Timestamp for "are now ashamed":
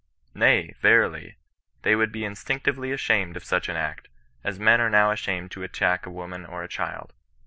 4.81-5.51